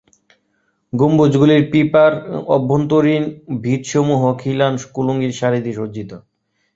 গম্বুজগুলির 0.93 1.63
pepper 1.73 2.11
অভ্যন্তরীণ 2.55 3.23
ভিতসমূহ 3.63 4.21
খিলান 4.41 4.73
কুলুঙ্গির 4.95 5.33
সারি 5.39 5.59
দিয়ে 5.61 5.77
সজ্জিত। 5.79 6.11